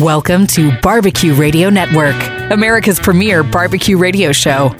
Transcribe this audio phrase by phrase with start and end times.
[0.00, 2.16] Welcome to Barbecue Radio Network,
[2.50, 4.74] America's premier barbecue radio show.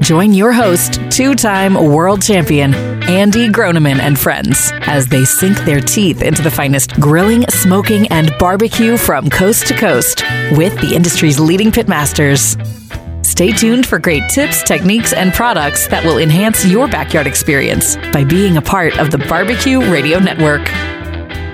[0.00, 2.74] Join your host, two time world champion,
[3.04, 8.36] Andy Groneman and friends, as they sink their teeth into the finest grilling, smoking, and
[8.40, 10.24] barbecue from coast to coast
[10.56, 12.56] with the industry's leading pitmasters.
[13.24, 18.24] Stay tuned for great tips, techniques, and products that will enhance your backyard experience by
[18.24, 20.68] being a part of the Barbecue Radio Network.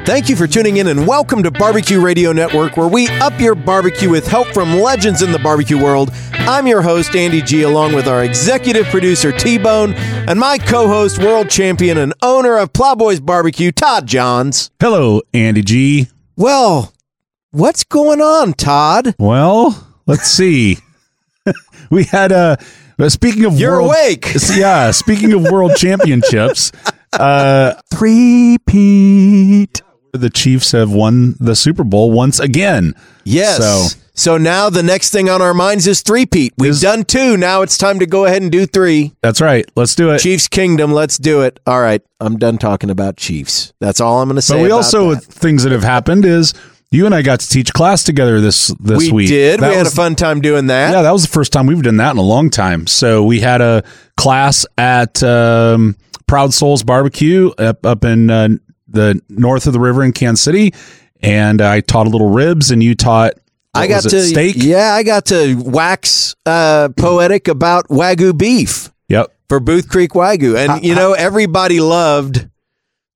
[0.04, 3.54] Thank you for tuning in and welcome to Barbecue Radio Network, where we up your
[3.54, 6.10] barbecue with help from legends in the barbecue world.
[6.32, 10.88] I'm your host, Andy G, along with our executive producer, T Bone, and my co
[10.88, 14.72] host, world champion, and owner of Plowboys Barbecue, Todd Johns.
[14.80, 16.08] Hello, Andy G.
[16.36, 16.92] Well,
[17.52, 19.14] what's going on, Todd?
[19.20, 20.78] Well, let's see.
[21.90, 22.58] we had a.
[22.98, 24.34] Uh, speaking of You're world, awake.
[24.52, 26.72] Yeah, speaking of world championships,
[27.12, 29.80] uh, three peat.
[30.12, 32.94] The Chiefs have won the Super Bowl once again.
[33.24, 33.56] Yes.
[33.58, 36.52] So So now the next thing on our minds is three Pete.
[36.58, 37.38] We've Is- done two.
[37.38, 39.14] Now it's time to go ahead and do three.
[39.22, 39.64] that's right.
[39.74, 40.18] Let's do it.
[40.18, 40.92] Chiefs Kingdom.
[40.92, 41.60] Let's do it.
[41.66, 42.02] All right.
[42.20, 43.72] I'm done talking about Chiefs.
[43.80, 44.56] That's all I'm going to say.
[44.56, 45.24] but we also that.
[45.24, 46.52] things that have happened is
[46.90, 49.28] you and I got to teach class together this this we week.
[49.28, 49.60] did.
[49.60, 50.92] That we had was- a fun time doing that.
[50.92, 52.86] Yeah, that was the first time we've done that in a long time.
[52.86, 53.82] So we had a
[54.18, 55.96] class at um,
[56.26, 58.48] Proud Souls Barbecue up, up in uh,
[58.92, 60.74] the north of the river in Kansas City,
[61.20, 63.34] and I taught a little ribs, and you taught.
[63.74, 64.56] I got to steak.
[64.58, 69.34] Yeah, I got to wax uh, poetic about wagyu beef Yep.
[69.48, 72.48] for Booth Creek Wagyu, and you know everybody loved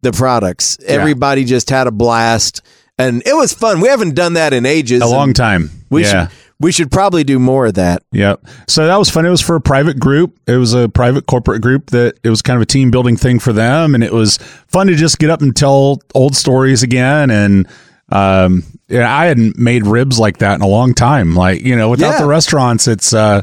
[0.03, 0.79] the products.
[0.87, 2.63] Everybody just had a blast,
[2.99, 3.81] and it was fun.
[3.81, 5.03] We haven't done that in ages.
[5.03, 5.71] A long time.
[5.91, 6.29] We yeah.
[6.29, 8.03] should we should probably do more of that.
[8.13, 8.47] Yep.
[8.69, 9.27] So that was fun.
[9.27, 10.39] It was for a private group.
[10.47, 13.39] It was a private corporate group that it was kind of a team building thing
[13.39, 13.95] for them.
[13.95, 17.31] And it was fun to just get up and tell old stories again.
[17.31, 17.69] And,
[18.11, 21.35] um, yeah, I hadn't made ribs like that in a long time.
[21.35, 22.21] Like, you know, without Yeah.
[22.23, 23.43] the restaurants, it's, uh,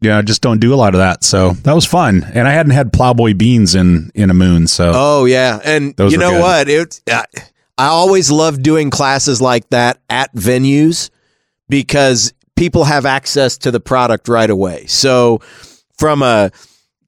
[0.00, 1.24] you know, just don't do a lot of that.
[1.24, 2.24] So that was fun.
[2.34, 4.66] And I hadn't had plowboy beans in, in a moon.
[4.68, 6.40] So Oh yeah, and you know good.
[6.42, 6.68] what?
[6.68, 7.24] It I,
[7.78, 11.10] I always love doing classes like that at venues
[11.68, 14.86] because people have access to the product right away.
[14.86, 15.40] So
[15.98, 16.50] from a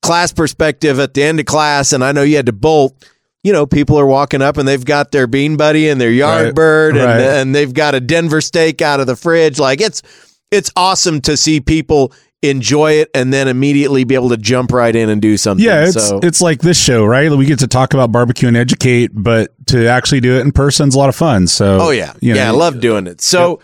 [0.02, 3.04] class perspective at the end of class and I know you had to bolt,
[3.42, 6.46] you know, people are walking up and they've got their bean buddy and their yard
[6.46, 7.20] Right, bird and, right.
[7.20, 9.58] and they've got a Denver steak out of the fridge.
[9.58, 10.02] Like it's
[10.50, 14.94] it's awesome to see people enjoy it and then immediately be able to jump right
[14.94, 15.64] in and do something.
[15.64, 17.30] Yeah, it's so, it's like this show, right?
[17.30, 20.88] We get to talk about barbecue and educate, but to actually do it in person
[20.88, 21.46] is a lot of fun.
[21.48, 23.20] So, Oh yeah, you know, yeah, I love doing it.
[23.20, 23.60] So,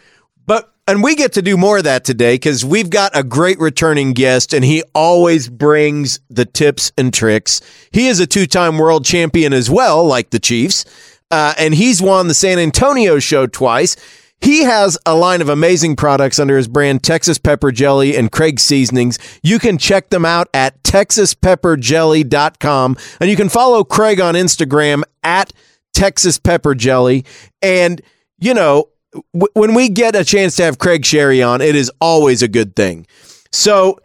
[0.87, 4.13] and we get to do more of that today because we've got a great returning
[4.13, 7.61] guest, and he always brings the tips and tricks.
[7.91, 10.85] He is a two-time world champion as well, like the Chiefs,
[11.31, 13.97] uh, and he's won the San Antonio show twice.
[14.41, 18.61] He has a line of amazing products under his brand Texas Pepper Jelly and Craig
[18.61, 19.19] Seasonings.
[19.43, 25.51] You can check them out at texaspepperjelly.com and you can follow Craig on Instagram at
[25.95, 27.25] Texas Pepper Jelly.
[27.63, 28.03] And,
[28.39, 28.91] you know,
[29.33, 32.49] w- when we get a chance to have Craig Sharry on, it is always a
[32.49, 33.07] good thing.
[33.53, 33.99] So,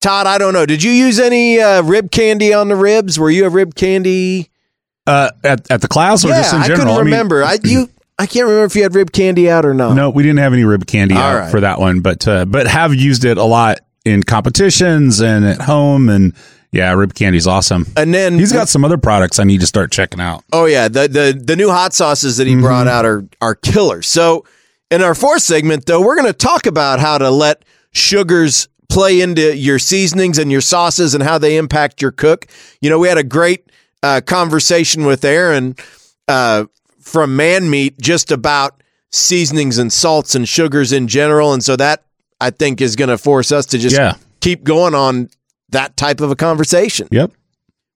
[0.00, 0.66] Todd, I don't know.
[0.66, 3.18] Did you use any uh, rib candy on the ribs?
[3.18, 4.50] Were you a rib candy?
[5.06, 6.80] uh, at at the class or yeah, just in general?
[6.80, 7.44] I couldn't mean, remember.
[7.44, 7.88] I you
[8.18, 9.94] I can't remember if you had rib candy out or not.
[9.94, 11.50] No, we didn't have any rib candy All out right.
[11.50, 15.60] for that one, but uh, but have used it a lot in competitions and at
[15.62, 16.34] home, and
[16.74, 17.86] yeah, rib candy's awesome.
[17.96, 20.44] And then He's got some other products I need to start checking out.
[20.52, 24.02] Oh yeah, the the the new hot sauces that he brought out are are killer.
[24.02, 24.44] So
[24.90, 29.20] in our fourth segment though, we're going to talk about how to let sugars play
[29.20, 32.46] into your seasonings and your sauces and how they impact your cook.
[32.80, 33.70] You know, we had a great
[34.02, 35.74] uh, conversation with Aaron
[36.28, 36.66] uh,
[37.00, 42.02] from Man Meat just about seasonings and salts and sugars in general, and so that
[42.40, 44.14] I think is going to force us to just Yeah.
[44.40, 45.30] keep going on
[45.74, 47.06] that type of a conversation.
[47.10, 47.32] Yep.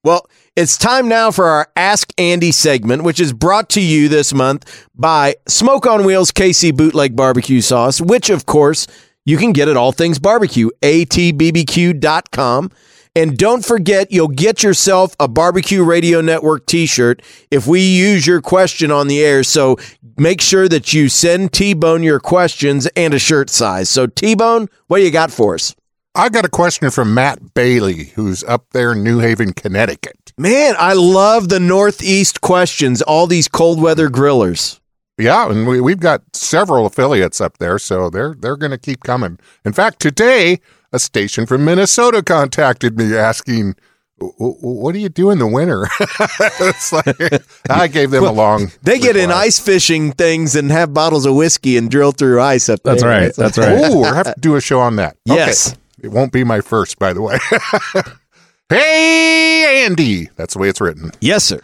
[0.05, 4.33] Well, it's time now for our Ask Andy segment, which is brought to you this
[4.33, 8.86] month by Smoke on Wheels KC Bootleg Barbecue Sauce, which, of course,
[9.25, 12.71] you can get at All Things Barbecue, atbbq.com.
[13.16, 17.21] And don't forget, you'll get yourself a Barbecue Radio Network t shirt
[17.51, 19.42] if we use your question on the air.
[19.42, 19.77] So
[20.16, 23.91] make sure that you send T Bone your questions and a shirt size.
[23.91, 25.74] So, T Bone, what do you got for us?
[26.15, 30.33] I got a question from Matt Bailey, who's up there in New Haven, Connecticut.
[30.37, 34.81] Man, I love the Northeast questions, all these cold weather grillers.
[35.16, 39.03] Yeah, and we, we've got several affiliates up there, so they're they're going to keep
[39.03, 39.39] coming.
[39.65, 40.60] In fact, today
[40.93, 43.75] a station from Minnesota contacted me asking
[44.21, 45.89] "W- w- What do you do in the winter?
[46.60, 48.71] it's like, I gave them a long.
[48.83, 52.69] They get in ice fishing things and have bottles of whiskey and drill through ice
[52.69, 52.95] up there.
[52.95, 53.34] That's right.
[53.37, 53.77] That's right.
[53.91, 55.16] Oh, we'll have to do a show on that.
[55.28, 55.53] Okay.
[56.00, 57.39] It won't be my first, by the way.
[58.68, 60.28] hey, Andy.
[60.36, 61.10] That's the way it's written.
[61.21, 61.60] Yes, sir.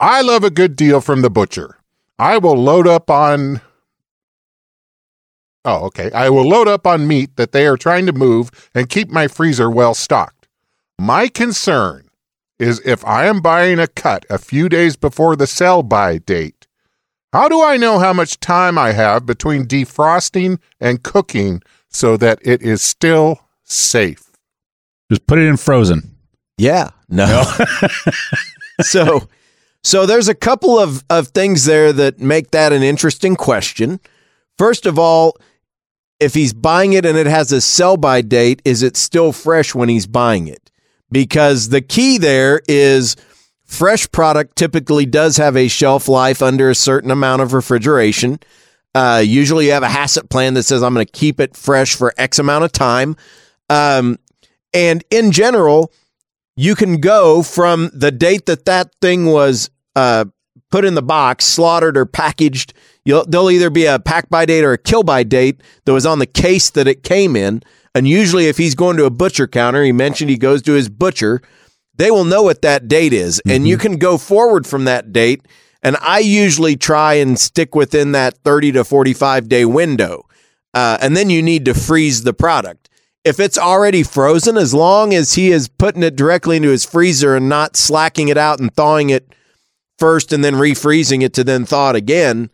[0.00, 1.78] I love a good deal from the butcher.
[2.18, 3.60] I will load up on.
[5.64, 6.10] Oh, okay.
[6.12, 9.28] I will load up on meat that they are trying to move and keep my
[9.28, 10.48] freezer well stocked.
[10.98, 12.08] My concern
[12.58, 16.66] is if I am buying a cut a few days before the sell by date.
[17.32, 22.38] How do I know how much time I have between defrosting and cooking so that
[22.42, 24.24] it is still safe?
[25.10, 26.16] Just put it in frozen.
[26.56, 26.90] Yeah.
[27.08, 27.44] No.
[28.82, 29.28] so
[29.82, 34.00] so there's a couple of, of things there that make that an interesting question.
[34.58, 35.36] First of all,
[36.20, 39.74] if he's buying it and it has a sell by date, is it still fresh
[39.74, 40.70] when he's buying it?
[41.10, 43.16] Because the key there is
[43.64, 48.40] fresh product typically does have a shelf life under a certain amount of refrigeration.
[48.94, 51.94] Uh, usually you have a HACCP plan that says I'm going to keep it fresh
[51.94, 53.16] for X amount of time.
[53.68, 54.18] Um,
[54.72, 55.92] and in general,
[56.56, 60.26] you can go from the date that that thing was uh,
[60.70, 62.74] put in the box, slaughtered or packaged.
[63.04, 66.06] You'll, there'll either be a pack by date or a kill by date that was
[66.06, 67.62] on the case that it came in.
[67.94, 70.88] And usually, if he's going to a butcher counter, he mentioned he goes to his
[70.88, 71.40] butcher,
[71.94, 73.40] they will know what that date is.
[73.48, 75.46] And you can go forward from that date.
[75.82, 80.26] And I usually try and stick within that 30 to 45 day window.
[80.74, 82.88] Uh, and then you need to freeze the product.
[83.28, 87.36] If it's already frozen, as long as he is putting it directly into his freezer
[87.36, 89.34] and not slacking it out and thawing it
[89.98, 92.50] first and then refreezing it to then thaw it again.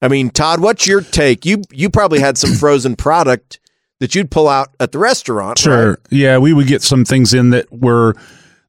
[0.00, 1.44] I mean, Todd, what's your take?
[1.44, 3.60] You you probably had some frozen product
[4.00, 5.58] that you'd pull out at the restaurant.
[5.58, 5.90] Sure.
[5.90, 5.98] right?
[6.10, 8.14] Yeah, we would get some things in that were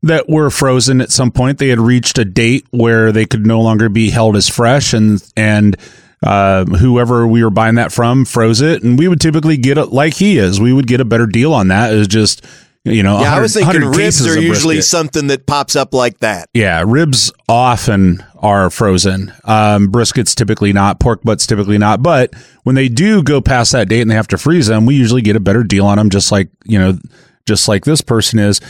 [0.03, 1.57] that were frozen at some point.
[1.57, 5.23] They had reached a date where they could no longer be held as fresh, and
[5.35, 5.77] and
[6.25, 9.87] uh, whoever we were buying that from froze it, and we would typically get it
[9.87, 10.59] like he is.
[10.59, 11.93] We would get a better deal on that.
[11.93, 12.45] It just
[12.85, 16.19] you know, Yeah, I was 100 thinking ribs are usually something that pops up like
[16.19, 16.49] that.
[16.53, 19.33] Yeah, ribs often are frozen.
[19.43, 20.99] Um, briskets typically not.
[20.99, 22.03] Pork butts typically not.
[22.03, 24.95] But when they do go past that date and they have to freeze them, we
[24.95, 26.11] usually get a better deal on them.
[26.11, 26.97] Just like you know,
[27.45, 28.61] just like this person is.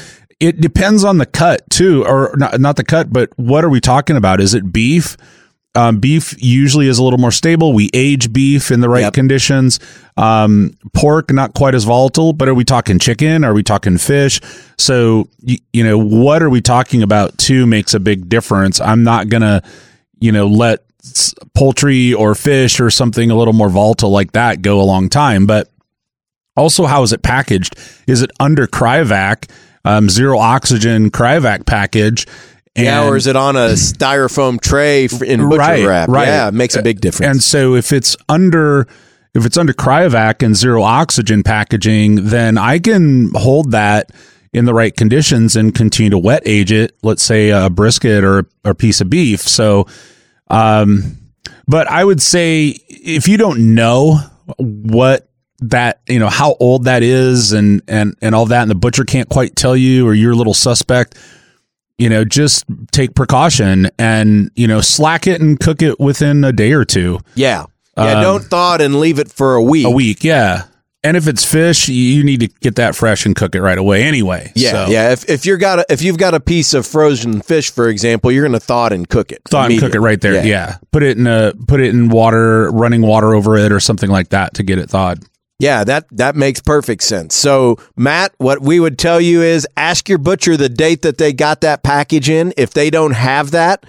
[0.41, 3.79] It depends on the cut too, or not, not the cut, but what are we
[3.79, 4.41] talking about?
[4.41, 5.15] Is it beef?
[5.75, 7.73] Um, beef usually is a little more stable.
[7.73, 9.13] We age beef in the right Yep.
[9.13, 9.79] conditions.
[10.17, 13.43] Um, pork not quite as volatile, but are we talking chicken?
[13.43, 14.39] Are we talking fish?
[14.77, 17.37] So you, you know what are we talking about?
[17.37, 18.79] Too makes a big difference.
[18.79, 19.61] I'm not gonna
[20.19, 20.83] you know let
[21.53, 25.45] poultry or fish or something a little more volatile like that go a long time,
[25.45, 25.69] but
[26.57, 27.75] also how is it packaged?
[28.07, 29.49] Is it under cryovac,
[29.83, 32.25] um, zero oxygen cryovac package?
[32.75, 36.09] Yeah, or is it on a styrofoam tray in butcher Right, wrap?
[36.09, 36.27] right.
[36.27, 37.29] Yeah, it makes a big difference.
[37.31, 38.87] And so if it's under
[39.33, 44.11] if it's under cryovac and zero oxygen packaging, then I can hold that
[44.53, 48.39] in the right conditions and continue to wet age it, let's say a brisket or
[48.63, 49.41] or a piece of beef.
[49.41, 49.87] So
[50.49, 51.17] um
[51.67, 54.19] but I would say if you don't know
[54.57, 55.27] what
[55.59, 59.03] that you know how old that is and and and all that and the butcher
[59.05, 61.17] can't quite tell you or you're a little suspect
[61.97, 66.51] you know just take precaution and you know slack it and cook it within a
[66.51, 67.65] day or two yeah,
[67.97, 68.17] yeah.
[68.17, 69.85] Um, don't thaw it and leave it for a week.
[69.85, 70.65] a week yeah
[71.03, 74.03] and if it's fish you need to get that fresh and cook it right away
[74.03, 75.11] anyway Yeah, so, yeah.
[75.11, 78.31] If if you're got a, if you've got a piece of frozen fish, for example,
[78.31, 79.41] you're going to thaw it and cook it.
[79.47, 80.77] thaw and cook it right there yeah.
[80.91, 84.29] put it in a put it in water running water over it or something like
[84.29, 85.23] that to get it thawed
[85.57, 87.33] Yeah, that that makes perfect sense.
[87.33, 91.31] So, Matt, what we would tell you is ask your butcher the date that they
[91.31, 92.53] got that package in.
[92.57, 93.85] If they don't have that,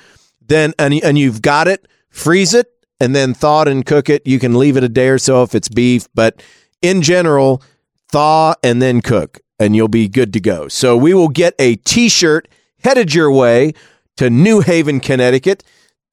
[0.47, 2.69] then and, and you've got it, freeze it
[3.01, 4.25] and then thaw it and cook it.
[4.27, 6.41] You can leave it a day or so if it's beef, but
[6.83, 7.63] in general,
[8.11, 10.69] thaw and then cook and you'll be good to go.
[10.69, 12.49] So, we will get a t-shirt
[12.85, 13.73] headed your way
[14.17, 15.65] to New Haven, Connecticut.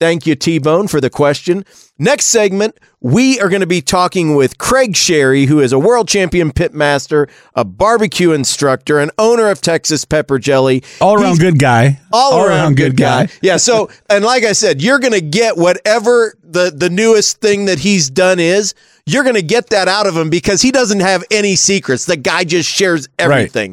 [0.03, 1.63] Thank you, T Bone, for the question.
[1.98, 6.10] Next segment, we are going to be talking with Craig Sharry, who is a world
[6.10, 10.83] champion pitmaster, a barbecue instructor, and owner of Texas Pepper Jelly.
[11.00, 13.29] all around He's good guy all, around, good guy.
[13.41, 13.55] Yeah.
[13.55, 17.79] So, and like I said, you're going to get whatever the the newest thing that
[17.79, 18.75] he's done is.
[19.05, 22.05] You're going to get that out of him because he doesn't have any secrets.
[22.05, 23.72] The guy just shares everything.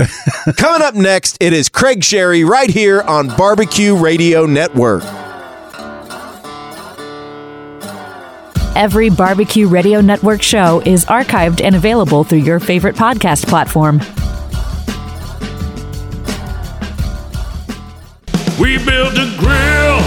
[0.57, 5.03] Coming up next, it is Craig Sharry right here on Barbecue Radio Network.
[8.77, 13.99] Every Barbecue Radio Network show is archived and available through your favorite podcast platform.
[18.61, 20.00] We build a grill,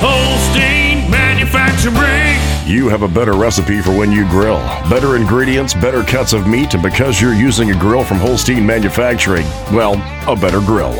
[0.00, 2.27] Holstein Manufacturing.
[2.68, 4.58] You have a better recipe for when you grill.
[4.90, 9.46] Better ingredients, better cuts of meat, and because you're using a grill from Holstein Manufacturing,
[9.72, 9.94] well,
[10.30, 10.94] a better grill.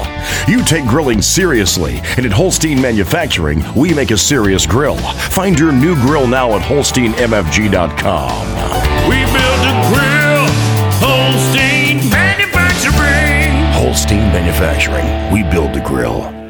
[0.49, 4.97] You take grilling seriously, and at Holstein Manufacturing, we make a serious grill.
[4.97, 8.49] Find your new grill now at HolsteinMFG.com.
[9.07, 10.49] We build a grill.
[11.05, 13.53] Holstein Manufacturing.
[13.75, 16.48] Holstein Manufacturing, we build the grill.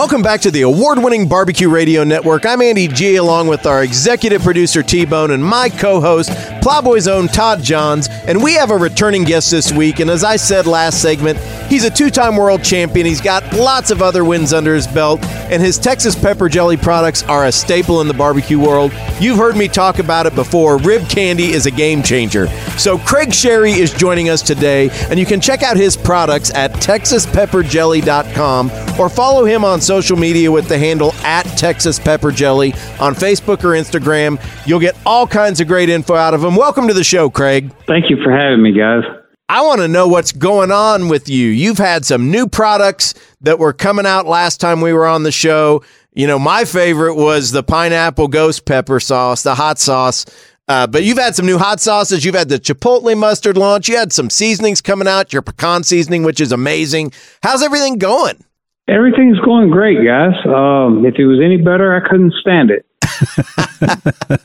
[0.00, 2.46] Welcome back to the award winning Barbecue Radio Network.
[2.46, 6.30] I'm Andy G, along with our executive producer T Bone and my co host,
[6.62, 8.08] Plowboy's own Todd Johns.
[8.08, 10.00] And we have a returning guest this week.
[10.00, 11.38] And as I said last segment,
[11.68, 13.04] he's a two time world champion.
[13.04, 17.22] He's got lots of other wins under his belt, and his Texas pepper jelly products
[17.24, 18.94] are a staple in the barbecue world.
[19.20, 20.78] You've heard me talk about it before.
[20.78, 22.46] Rib candy is a game changer.
[22.78, 26.72] So, Craig Sharry is joining us today, and you can check out his products at
[26.72, 33.12] texaspepperjelly.com or follow him on social media with the handle at Texas Pepper Jelly on
[33.12, 34.40] Facebook or Instagram.
[34.64, 36.54] You'll get all kinds of great info out of him.
[36.54, 37.74] Welcome to the show, Craig.
[37.88, 39.02] Thank you for having me, guys.
[39.48, 41.48] I want to know what's going on with you.
[41.48, 45.32] You've had some new products that were coming out last time we were on the
[45.32, 45.82] show.
[46.12, 50.24] You know, my favorite was the pineapple ghost pepper sauce, the hot sauce.
[50.68, 52.24] Uh, but you've had some new hot sauces.
[52.24, 53.88] You've had the chipotle mustard launch.
[53.88, 57.12] You had some seasonings coming out, your pecan seasoning, which is amazing.
[57.42, 58.44] How's everything going?
[58.88, 60.34] Everything's going great, guys.
[60.46, 62.84] Um, if it was any better, I couldn't stand it.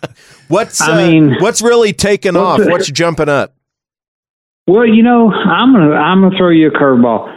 [0.48, 2.58] What's I uh, mean- what's really taking off?
[2.60, 3.56] What's the- What's jumping up?
[4.68, 7.32] Well, you know, I'm gonna I'm gonna throw you a curveball.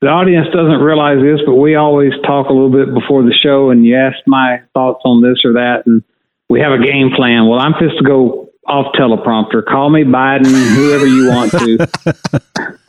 [0.00, 3.70] The audience doesn't realize this, but we always talk a little bit before the show,
[3.70, 6.02] and you ask my thoughts on this or that, and
[6.48, 7.46] we have a game plan.
[7.48, 9.64] Well, I'm just to go off teleprompter.
[9.64, 12.78] Call me Biden, whoever you want to.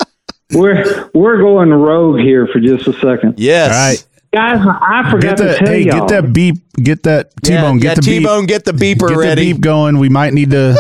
[0.54, 3.72] we're we're going rogue here for just a second, Yes.
[3.74, 4.08] All right.
[4.34, 4.66] guys.
[4.82, 6.00] I forgot Get to tell hey, y'all.
[6.00, 7.78] get that beep, get that T Bone.
[7.78, 9.46] yeah, get the beep, T-Bone, get the beeper get ready.
[9.46, 10.00] the beep going.
[10.00, 10.76] We might need to.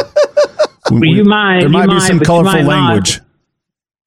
[0.91, 2.67] we- you might- There you might be might, some colorful might not.
[2.87, 3.19] language.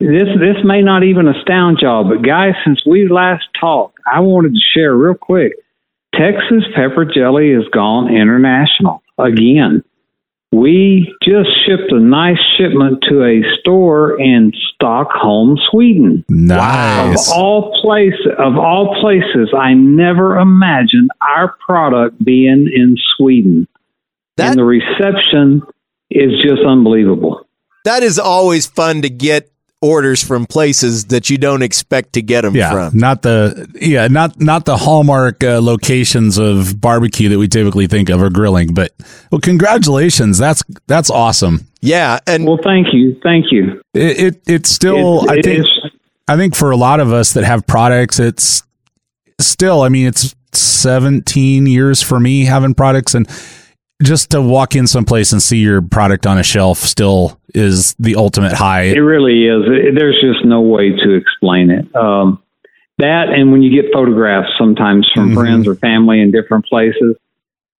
[0.01, 4.55] this this may not even astound y'all, but guys, since we last talked, I wanted
[4.55, 5.53] to share real quick.
[6.15, 9.83] Texas pepper jelly has gone international again.
[10.55, 16.25] We just shipped a nice shipment to a store in Stockholm, Sweden.
[16.29, 17.29] Nice.
[17.29, 23.67] Of all place of all places, I never imagined our product being in Sweden.
[24.37, 25.63] That- and the reception
[26.11, 27.47] is just unbelievable.
[27.85, 29.51] That is always fun to get
[29.85, 32.97] orders from places that you don't expect to get them yeah, from.
[32.99, 38.09] not the yeah, not not the hallmark uh, locations of barbecue that we typically think
[38.09, 38.73] of or grilling.
[38.73, 38.93] But
[39.31, 41.67] well, congratulations, that's that's awesome.
[41.81, 43.83] Yeah, and Well, thank you, thank you.
[43.93, 45.91] It, it it's still It- I it think is-
[46.27, 48.63] I think for a lot of us that have products, it's
[49.39, 53.29] still I mean it's 17 years for me having products and
[54.05, 58.17] just to walk in someplace and see your product on a shelf still is the
[58.17, 58.83] ultimate high.
[58.83, 59.63] It really is.
[59.97, 61.95] There's just no way to explain it.
[61.97, 62.41] Um,
[62.99, 65.35] that and when you get photographs sometimes from Mhm.
[65.35, 67.17] friends or family in different places.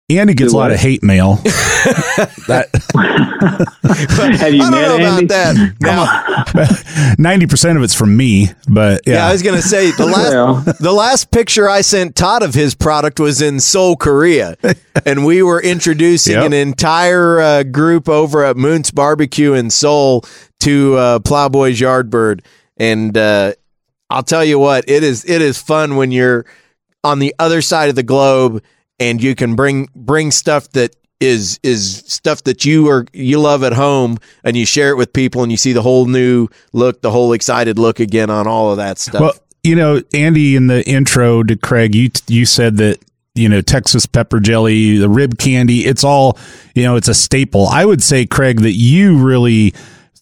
[0.09, 0.71] And it gets a lot what?
[0.73, 1.35] of hate mail.
[2.47, 2.69] that
[4.39, 5.25] Have you I don't know Andy?
[5.25, 7.15] about that.
[7.19, 9.27] Ninety percent of it's from me, but yeah, yeah.
[9.27, 10.55] I was gonna say the last Well.
[10.79, 14.55] the last picture I sent Todd of his product was in Seoul, Korea,
[15.05, 16.45] and we were introducing Yep.
[16.45, 20.23] an entire uh, group over at Moon's Barbecue in Seoul
[20.61, 22.41] to uh, Plowboy's Yardbird,
[22.77, 23.53] and uh,
[24.09, 26.45] I'll tell you what, it is it is fun when you're
[27.03, 28.63] on the other side of the globe
[28.99, 33.63] and you can bring bring stuff that is is stuff that you are you love
[33.63, 37.01] at home and you share it with people and you see the whole new look,
[37.01, 39.21] the whole excited look again on all of that stuff.
[39.21, 39.33] Well,
[39.63, 44.05] you know, Andy, in the intro to Craig, you you said that you know Texas
[44.05, 46.37] pepper jelly, the rib candy, it's all
[46.75, 47.67] you know, it's a staple.
[47.67, 49.73] I would say, Craig, that you really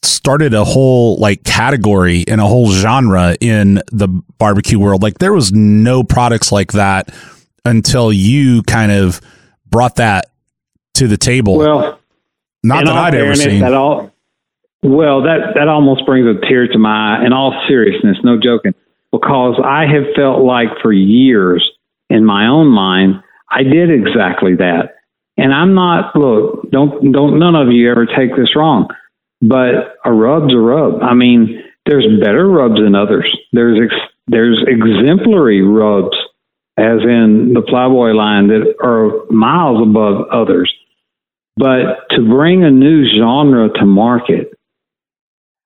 [0.04, 5.02] started a whole like category and a whole genre in the barbecue world.
[5.02, 7.10] Like there was no products like that
[7.66, 9.22] until you kind of
[9.70, 10.32] brought that
[10.96, 11.58] to the table.
[11.58, 12.00] Well,
[12.64, 13.62] Not that I'd ever seen.
[13.62, 14.12] That all,
[14.82, 17.26] well, that that almost brings a tear to my eye.
[17.26, 18.74] In all seriousness, no joking,
[19.12, 21.68] because I have felt like for years
[22.10, 24.96] in my own mind, I did exactly that.
[25.38, 26.16] And I'm not.
[26.16, 28.88] Look, don't don't none of you ever take this wrong,
[29.42, 31.02] but a rub's a rub.
[31.02, 33.26] I mean, there's better rubs than others.
[33.52, 33.94] There's ex,
[34.28, 36.16] there's exemplary rubs,
[36.78, 40.74] as in the Plowboy line, that are miles above others.
[41.56, 44.54] But to bring a new genre to market,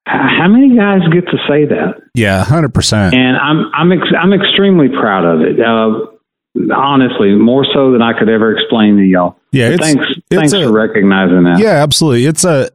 [0.06, 1.96] how many guys get to say that?
[2.14, 3.14] Yeah, hundred percent.
[3.14, 5.60] And I'm I'm ex- I'm extremely proud of it.
[5.60, 9.38] Uh, honestly, more so than I could ever explain to y'all.
[9.52, 11.60] Yeah, it's- thanks it's thanks a- for recognizing that.
[11.60, 12.26] Yeah, absolutely.
[12.26, 12.70] It's a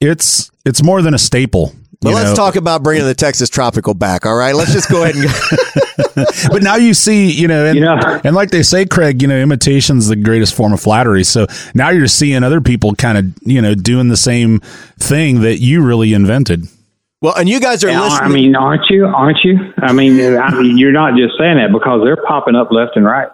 [0.00, 1.72] it's it's more than a staple.
[2.00, 2.36] But let's know?
[2.36, 4.26] talk about bringing the Texas Tropical back.
[4.26, 5.30] All right, let's just go ahead and go.
[6.50, 9.28] But now you see, you know, and, You know- and like they say, Craig, you
[9.28, 11.24] know, imitation's the greatest form of flattery.
[11.24, 14.60] So now you're seeing other people kind of, you know, doing the same
[14.98, 16.66] thing that you really invented.
[17.20, 18.30] well, and you guys are Yeah, listening.
[18.30, 19.06] I mean, aren't you?
[19.06, 19.58] Aren't you?
[19.78, 23.04] I mean, I mean, you're not just saying that because they're popping up left and
[23.04, 23.28] right.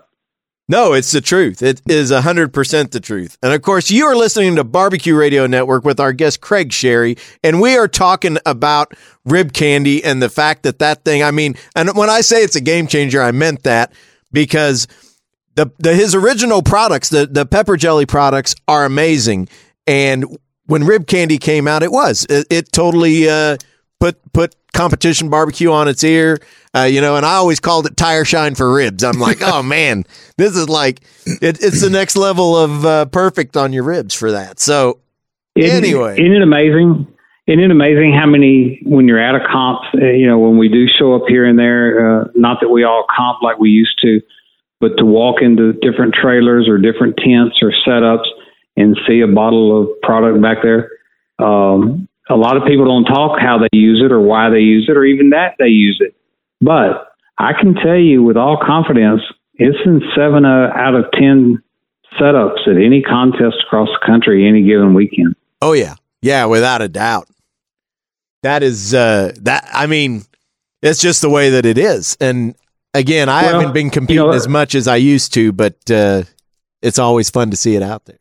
[0.72, 1.60] No, it's the truth.
[1.60, 3.36] It is 100% the truth.
[3.42, 7.18] And of course, you are listening to Barbecue Radio Network with our guest, Craig Sharry,
[7.44, 8.94] and we are talking about
[9.26, 12.56] rib candy and the fact that that thing, I mean, and when I say it's
[12.56, 13.92] a game changer, I meant that
[14.32, 14.88] because
[15.56, 19.50] the, the his original products, the, the pepper jelly products are amazing.
[19.86, 20.24] And
[20.64, 23.58] when rib candy came out, it was, it, it totally, uh,
[24.00, 26.38] put, put competition barbecue on its ear.
[26.74, 29.04] Uh, you know, and I always called it tire shine for ribs.
[29.04, 30.04] I'm like, oh man,
[30.38, 34.32] this is like it, it's the next level of uh, perfect on your ribs for
[34.32, 34.58] that.
[34.60, 35.00] So
[35.54, 36.14] Isn't- Anyway.
[36.14, 37.06] isn't it amazing?
[37.48, 39.80] Isn't it amazing how many when you're at a comp?
[39.94, 42.84] uh, You know, when we do show up here and there, uh, not that we
[42.84, 44.20] all comp like we used to,
[44.80, 48.26] but to walk into different trailers or different tents or setups
[48.76, 50.88] and see a bottle of product back there.
[51.38, 54.86] Um, a lot of people don't talk how they use it or why they use
[54.88, 56.14] it or even that they use it.
[56.60, 59.22] But I can tell you with all confidence,
[59.54, 61.62] it's in seven uh, out of ten
[62.20, 65.34] setups at any contest across the country any given weekend.
[65.60, 67.28] Oh yeah, yeah, without a doubt.
[68.42, 69.68] That is uh, that.
[69.72, 70.22] I mean,
[70.82, 72.16] it's just the way that it is.
[72.20, 72.54] And
[72.94, 75.90] again, I Well, haven't been competing you know, as much as I used to, but
[75.90, 76.24] uh,
[76.80, 78.18] it's always fun to see it out there.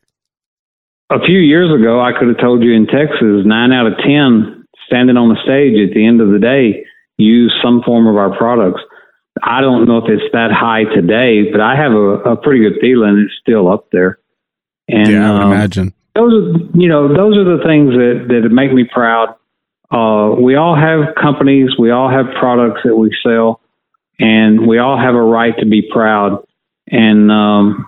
[1.12, 4.64] A few years ago, I could have told you in Texas, nine out of 10
[4.86, 6.84] standing on the stage at the end of the day
[7.18, 8.80] use some form of our products.
[9.42, 12.80] I don't know if it's that high today, but I have a, a pretty good
[12.80, 14.18] feeling it's still up there.
[14.88, 15.94] And yeah, I would um, imagine.
[16.14, 19.36] those are, you know, those are the things that, that make me proud.
[19.90, 23.60] Uh, we all have companies, we all have products that we sell,
[24.18, 26.44] and we all have a right to be proud.
[26.88, 27.86] And, um,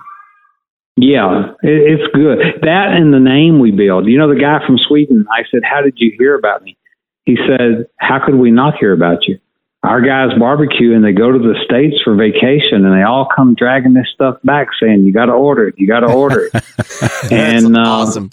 [0.96, 2.38] yeah, it's good.
[2.62, 4.06] That and the name we build.
[4.06, 6.76] You know, the guy from Sweden, I said, How did you hear about me?
[7.24, 9.38] He said, How could we not hear about you?
[9.82, 13.54] Our guys barbecue and they go to the States for vacation and they all come
[13.54, 15.74] dragging this stuff back saying, You got to order it.
[15.76, 16.64] You got to order it.
[17.32, 18.30] And, um, awesome.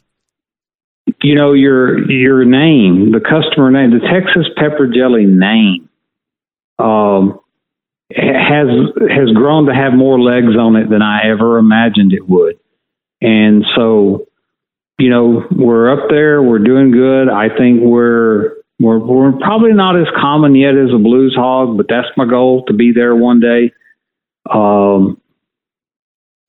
[1.24, 5.90] you know your your name, the customer name, the Texas pepper jelly name,
[6.78, 7.40] um,
[8.16, 8.68] has
[9.10, 12.60] has grown to have more legs on it than I ever imagined it would,
[13.22, 14.28] and so
[14.98, 17.30] you know we're up there, we're doing good.
[17.30, 21.88] I think we're we're we're probably not as common yet as a blues hog, but
[21.88, 23.72] that's my goal to be there one day.
[24.50, 25.21] Um,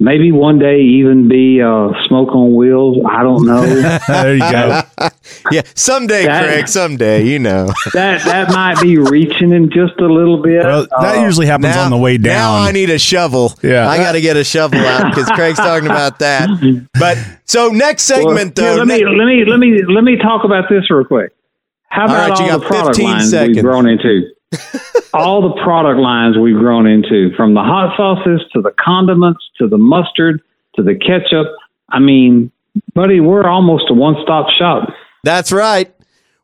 [0.03, 2.99] maybe one day even be uh, smoke on wheels.
[3.09, 3.62] I don't know.
[4.09, 4.83] there you go.
[5.51, 7.67] yeah, someday, that- Craig, someday, you know.
[7.95, 10.65] that that might be reaching in just a little bit.
[10.65, 12.62] Well, that Uh, usually happens on the way down.
[12.62, 12.69] Now.
[12.69, 13.55] I need a shovel.
[13.62, 13.88] Yeah.
[13.88, 16.49] I got to get a shovel out because Craig's talking about that.
[16.99, 18.83] But so next segment, here, though.
[18.83, 21.33] let me let me let me let me talk about this real quick.
[21.88, 23.57] How about right, all, the product 15 lines seconds.
[23.57, 24.32] we've grown into?
[25.15, 29.69] All the product lines we've grown into, from the hot sauces to the condiments to
[29.69, 30.43] the mustard
[30.77, 31.47] to the ketchup.
[31.88, 32.51] I mean,
[32.95, 34.88] buddy, we're almost a one-stop shop.
[35.25, 35.95] That's right.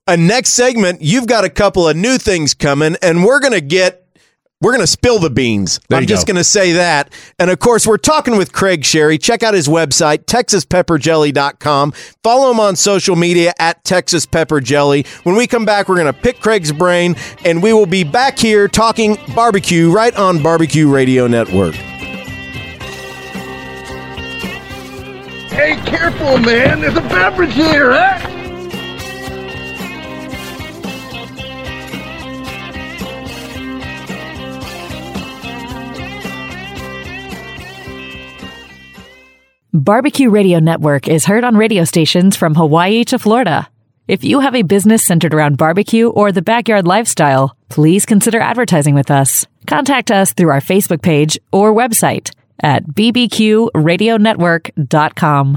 [0.07, 4.07] A next segment, you've got a couple of new things coming, and we're gonna get
[4.61, 5.79] we're gonna spill the beans.
[5.89, 6.33] There I'm just go.
[6.33, 7.13] gonna say that.
[7.39, 9.21] And of course, we're talking with Craig Sharry.
[9.23, 11.93] Check out his website, texaspepperjelly.com.
[12.25, 15.07] Follow him on social media at Texas Pepper Jelly.
[15.23, 18.67] When we come back, we're gonna pick Craig's brain, and we will be back here
[18.67, 21.75] talking barbecue right on Barbecue Radio Network.
[25.51, 26.81] Hey, careful, man.
[26.81, 28.38] There's a beverage here, huh?
[39.89, 43.71] Barbecue Radio Network is heard on radio stations from Hawaii to Florida.
[44.07, 48.95] If you have a business centered around barbecue or the backyard lifestyle, please consider advertising
[48.95, 49.47] with us.
[49.67, 55.57] Contact us through our Facebook page or website at bbqradionetwork.com.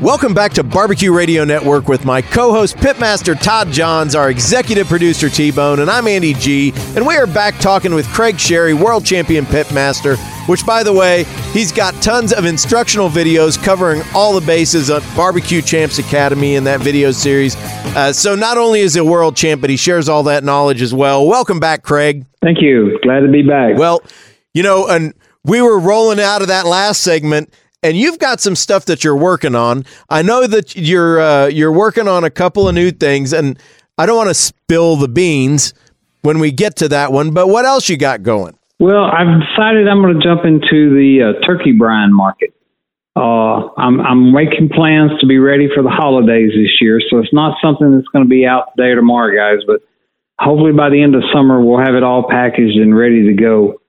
[0.00, 4.86] Welcome back to Barbecue Radio Network with my co host, Pitmaster Todd Johns, our executive
[4.86, 6.72] producer, T Bone, and I'm Andy G.
[6.96, 10.16] And we are back talking with Craig Sharry, world champion Pitmaster,
[10.48, 15.02] which, by the way, he's got tons of instructional videos covering all the bases on
[15.14, 17.54] Barbecue Champs Academy in that video series.
[17.94, 20.80] Uh, so not only is he a world champ, but he shares all that knowledge
[20.80, 21.26] as well.
[21.26, 22.24] Welcome back, Craig.
[22.40, 22.98] Thank you.
[23.02, 23.76] Glad to be back.
[23.76, 24.02] Well,
[24.54, 25.12] you know, and
[25.44, 29.16] we were rolling out of that last segment and you've got some stuff that you're
[29.16, 29.84] working on.
[30.08, 33.58] I know that you're uh, you're working on a couple of new things, and
[33.98, 35.74] I don't want to spill the beans
[36.22, 37.32] when we get to that one.
[37.32, 38.56] But what else you got going?
[38.78, 42.54] Well, I've decided I'm going to jump into the uh, turkey brine market.
[43.14, 47.32] Uh, I'm, I'm making plans to be ready for the holidays this year, so it's
[47.32, 49.62] not something that's going to be out today or tomorrow, guys.
[49.66, 49.80] But
[50.38, 53.79] hopefully by the end of summer, we'll have it all packaged and ready to go.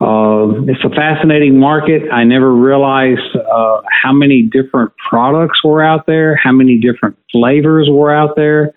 [0.00, 2.10] Uh, it's a fascinating market.
[2.10, 7.86] I never realized uh, how many different products were out there, how many different flavors
[7.90, 8.74] were out there,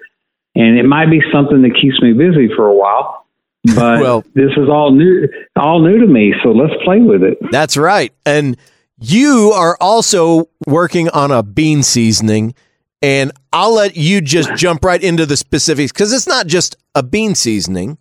[0.53, 3.21] and it might be something that keeps me busy for a while.
[3.75, 6.33] But well, this is all new, all new to me.
[6.43, 7.37] So let's play with it.
[7.49, 8.11] That's right.
[8.25, 8.57] And
[8.99, 12.55] you are also working on a bean seasoning,
[13.01, 17.01] and I'll let you just jump right into the specifics because it's not just a
[17.01, 17.97] bean seasoning.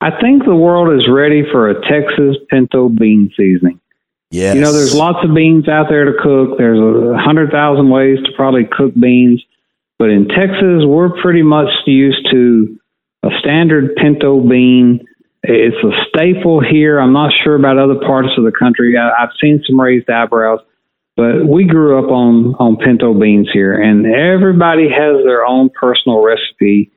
[0.00, 3.80] I think the world is ready for a Texas pinto bean seasoning.
[4.30, 4.54] Yes.
[4.54, 6.56] You know, there's lots of beans out there to cook.
[6.56, 9.44] There's a hundred thousand ways to probably cook beans.
[9.98, 12.80] But in Texas, we're pretty much used to
[13.22, 15.04] a standard pinto bean.
[15.42, 16.98] It's a staple here.
[16.98, 18.96] I'm not sure about other parts of the country.
[18.96, 20.60] I, I've seen some raised eyebrows,
[21.16, 26.22] but we grew up on, on pinto beans here, and everybody has their own personal
[26.22, 26.90] recipe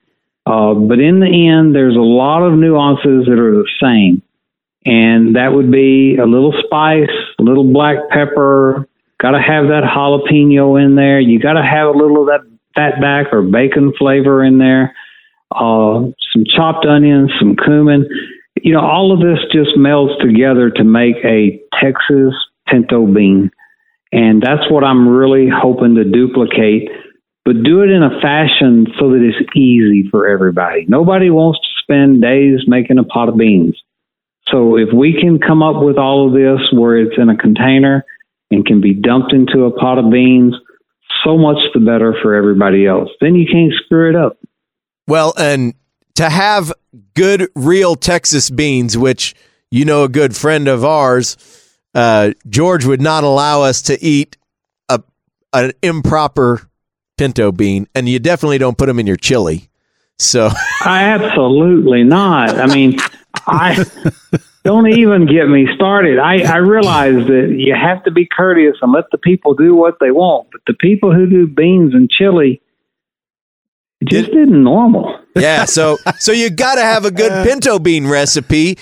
[0.46, 4.22] uh, but in the end, there's a lot of nuances that are the same.
[4.86, 8.88] And that would be a little spice, a little black pepper,
[9.22, 11.22] got to have that jalapeno in there.
[11.22, 12.42] You got to have a little of that
[12.76, 14.94] fat back or bacon flavor in there,
[15.52, 18.06] uh, some chopped onions, some cumin.
[18.62, 22.34] You know, all of this just melds together to make a Texas
[22.68, 23.52] pinto bean.
[24.12, 26.90] And that's what I'm really hoping to duplicate
[27.46, 30.86] but do it in a fashion so that it's easy for everybody.
[30.88, 33.78] Nobody wants to spend days making a pot of beans.
[34.50, 38.06] So if we can come up with all of this where it's in a container
[38.52, 40.56] and can be dumped into a pot of beans,
[41.26, 43.10] so much the better for everybody else.
[43.22, 44.38] Then you can't screw it up.
[45.08, 45.74] Well, and
[46.16, 46.72] to have
[47.14, 49.34] good, real Texas beans, which
[49.72, 51.38] you know a good friend of ours,
[51.94, 54.38] uh, George would not allow us to eat
[54.90, 55.02] a
[55.54, 56.70] an improper
[57.18, 59.70] pinto bean, and you definitely don't put them in your chili.
[60.20, 60.50] So,
[60.82, 62.58] I absolutely not.
[62.58, 62.98] I mean,
[63.48, 63.84] I
[64.64, 66.20] don't even get me started.
[66.20, 69.96] I, I realize that you have to be courteous and let the people do what
[70.00, 72.62] they want, but the people who do beans and chili
[74.04, 75.20] just isn't normal.
[75.36, 78.78] Yeah, so so you got to have a good pinto bean recipe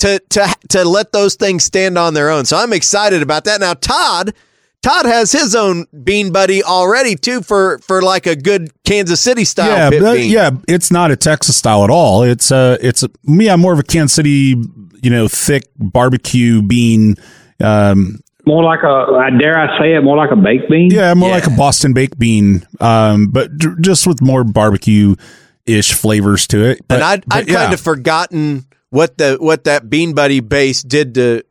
[0.00, 2.44] to to to let those things stand on their own.
[2.44, 3.60] So I'm excited about that.
[3.60, 4.34] Now, Todd
[4.84, 9.44] Todd has his own bean buddy already too for for like a good Kansas City
[9.46, 9.90] style.
[9.90, 12.22] Yeah, but, yeah, it's not a Texas style at all.
[12.22, 14.54] It's uh it's a, yeah more of a Kansas City,
[15.02, 17.16] you know, thick barbecue bean.
[17.60, 20.90] Um, more like a dare I say it, more like a baked bean.
[20.90, 21.36] Yeah, more yeah.
[21.36, 25.14] like a Boston baked bean, um, but d- just with more barbecue
[25.64, 26.86] ish flavors to it.
[26.88, 27.54] But, and I'd, I'd yeah.
[27.54, 31.42] kind of forgotten what the what that bean buddy base did to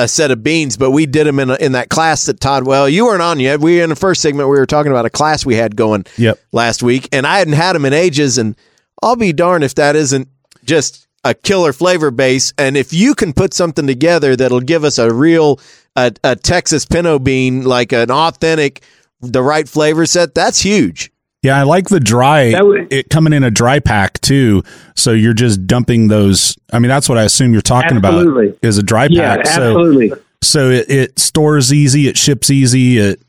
[0.00, 2.66] a set of beans, but we did them in a, in that class that Todd.
[2.66, 3.60] Well, you weren't on yet.
[3.60, 6.38] We in the first segment we were talking about a class we had going yep.
[6.52, 8.38] last week, and I hadn't had them in ages.
[8.38, 8.56] And
[9.02, 10.28] I'll be darned if that isn't
[10.64, 12.52] just a killer flavor base.
[12.56, 15.60] And if you can put something together that'll give us a real
[15.96, 18.82] a, a Texas pinto bean, like an authentic,
[19.20, 21.12] the right flavor set, that's huge.
[21.42, 22.52] Yeah, I like the dry
[22.90, 24.62] it coming in a dry pack too.
[24.94, 26.58] So you're just dumping those.
[26.72, 28.48] I mean, that's what I assume you're talking absolutely.
[28.48, 29.16] about is a dry pack.
[29.16, 30.10] Yeah, absolutely.
[30.10, 33.22] So, so it, it stores easy, it ships easy, it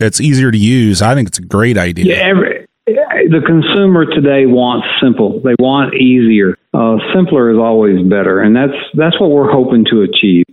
[0.00, 1.00] it's easier to use.
[1.00, 2.16] I think it's a great idea.
[2.16, 5.40] Yeah, every, the consumer today wants simple.
[5.40, 6.58] They want easier.
[6.74, 10.44] Uh, simpler is always better, and that's that's what we're hoping to achieve.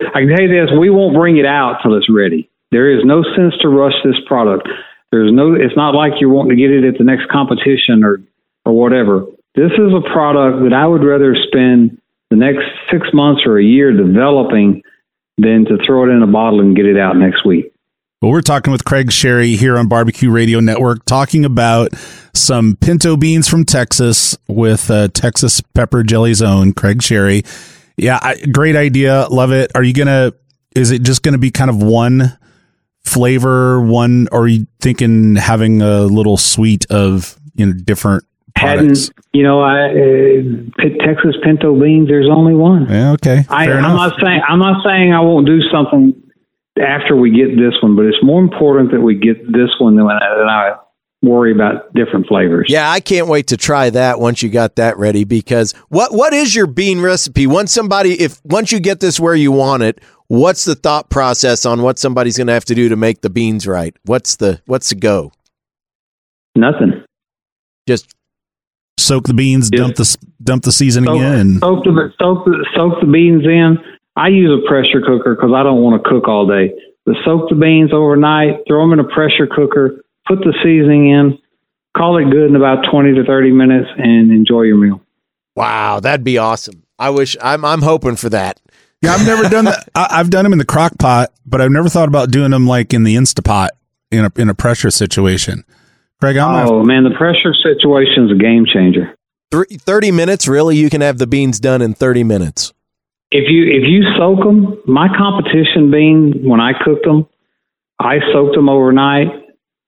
[0.00, 2.48] I can tell you this: we won't bring it out till it's ready.
[2.70, 4.68] There is no sense to rush this product.
[5.14, 5.54] There's no.
[5.54, 8.18] It's not like you're wanting to get it at the next competition or
[8.66, 9.26] or whatever.
[9.54, 13.62] This is a product that I would rather spend the next six months or a
[13.62, 14.82] year developing
[15.38, 17.72] than to throw it in a bottle and get it out next week.
[18.20, 21.90] Well, we're talking with Craig Sharry here on Barbecue Radio Network, talking about
[22.34, 26.72] some pinto beans from Texas with uh, Texas Pepper Jelly Zone.
[26.72, 27.46] Craig Sharry,
[27.96, 29.70] yeah, I, great idea, love it.
[29.76, 30.32] Are you gonna?
[30.74, 32.36] Is it just going to be kind of one
[33.04, 38.24] flavor one, or are you thinking having a little suite of you know different
[38.56, 39.08] products?
[39.08, 39.60] Hadn't you know?
[39.60, 42.08] I uh, Texas pinto beans.
[42.08, 42.86] There's only one.
[42.88, 46.20] Yeah, okay, I, fair I'm not saying I'm not saying I won't do something
[46.80, 50.06] after we get this one, but it's more important that we get this one than
[50.06, 50.76] I, than I
[51.22, 52.66] worry about different flavors.
[52.68, 56.32] Yeah, I can't wait to try that once you got that ready because what what
[56.32, 57.46] is your bean recipe?
[57.46, 61.64] Once somebody if once you get this where you want it, what's the thought process
[61.66, 63.96] on what somebody's going to have to do to make the beans right?
[64.04, 65.32] What's the what's the go?
[66.56, 67.02] Nothing.
[67.88, 68.14] Just
[68.96, 69.80] Soak the beans, Yeah.
[69.80, 71.58] dump the dump the seasoning Soak, in.
[71.58, 73.76] soak the soak the soak the beans in.
[74.16, 76.72] I use a pressure cooker because I don't want to cook all day.
[77.04, 81.38] But soak the beans overnight, throw them in a pressure cooker, put the seasoning in,
[81.96, 85.00] call it good in about twenty to thirty minutes, and enjoy your meal.
[85.56, 86.84] wow, that'd be awesome.
[86.98, 88.60] I wish I'm I'm hoping for that.
[89.04, 89.88] Yeah, I've never done that.
[89.94, 92.66] I, I've done them in the crock pot, but I've never thought about doing them
[92.66, 93.68] like in the Instapot
[94.10, 95.64] in a in a pressure situation.
[96.20, 99.14] Craig, I'm gonna have- Oh man, the pressure situation is a game changer.
[99.50, 102.72] Three, 30 minutes really you can have the beans done in 30 minutes.
[103.30, 107.26] If you if you soak them, my competition bean when I cooked them,
[107.98, 109.28] I soaked them overnight.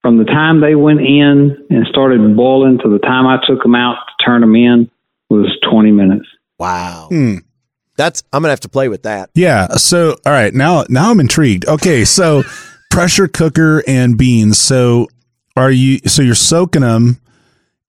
[0.03, 3.75] From the time they went in and started boiling to the time I took them
[3.75, 4.91] out to turn them in
[5.31, 6.27] was twenty minutes.
[6.59, 7.07] Wow.
[7.11, 7.37] Hmm.
[7.97, 9.31] That's I'm going to have to play with that.
[9.35, 9.69] Yeah.
[9.77, 10.53] So, all right.
[10.53, 11.67] Now, now I'm intrigued.
[11.67, 12.05] Okay.
[12.05, 12.43] So,
[12.91, 14.59] pressure cooker and beans.
[14.59, 15.09] So,
[15.57, 15.99] are you?
[16.07, 17.19] So you're soaking them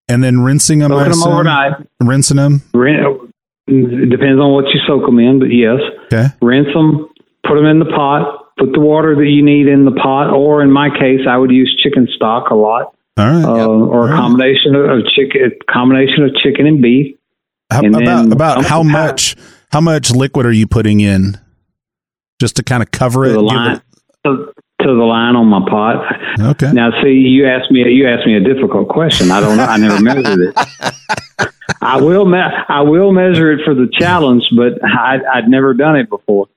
[0.08, 0.92] and then rinsing them.
[0.92, 1.74] Soaking them overnight.
[2.00, 2.62] Rinsing them.
[2.74, 3.32] Rin-
[3.68, 6.28] It depends on what you soak them in, but yes, Okay.
[6.42, 7.10] rinse them,
[7.46, 10.62] put them in the pot, put the water that you need in the pot, or
[10.62, 13.44] in my case, I would use chicken stock a lot, All right.
[13.44, 17.18] uh, or a combination of, of chicken, combination of chicken and beef.
[17.70, 19.36] How, and about about how much?
[19.36, 19.42] How
[19.74, 21.40] much liquid are you putting in?
[22.40, 23.34] Just to kind of cover to it.
[23.34, 23.84] the line it-
[24.26, 26.06] to, to the line on my pot.
[26.52, 26.72] okay.
[26.72, 29.32] Now, see, you asked me you asked me a difficult question.
[29.32, 29.64] I don't know.
[29.64, 30.56] I never measured it.
[31.82, 35.96] I will me- I will measure it for the challenge, but I, I'd never done
[35.96, 36.48] it before.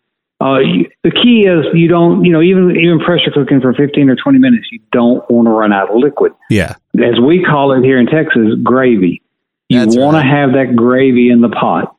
[0.41, 4.09] Uh, you, the key is you don't you know even even pressure cooking for fifteen
[4.09, 6.77] or twenty minutes you don't want to run out of liquid yeah.
[6.95, 9.23] as we call it here in Texas gravy.
[9.69, 10.23] You want right.
[10.23, 11.95] to have that gravy in the pot,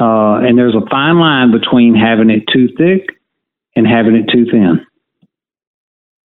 [0.00, 3.18] uh, and there's a fine line between having it too thick
[3.76, 4.84] and having it too thin.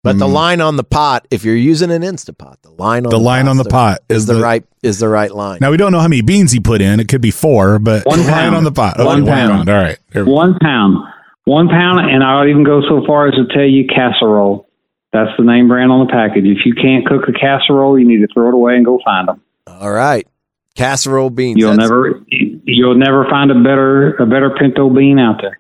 [0.03, 0.33] But the Mm.
[0.33, 3.55] line on the pot, if you're using an Instapot, the line on The line on
[3.55, 5.59] the pot is is the, the- right is the right line.
[5.62, 6.99] Now we don't know how many beans he put in.
[6.99, 8.95] It could be four, but One the line on the pot.
[8.99, 9.69] Okay, One pound.
[9.69, 9.97] All right.
[10.13, 10.97] One pound.
[11.45, 12.09] One pound.
[12.12, 14.67] and I'll even go so far as to tell you casserole.
[15.13, 16.45] That's the name brand on the package.
[16.45, 19.27] If you can't cook a casserole, you need to throw it away and go find
[19.29, 19.41] them.
[19.67, 20.27] All right.
[20.75, 21.57] Casserole beans.
[21.59, 22.19] You'll That's- never,
[22.63, 25.60] you'll never find a better, a better pinto bean out there.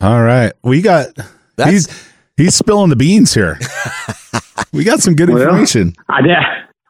[0.00, 0.52] All right.
[0.62, 1.08] We got
[1.56, 3.58] That's- he's he's spilling the beans here.
[4.72, 5.94] we got some good Well, information.
[6.08, 6.32] I did,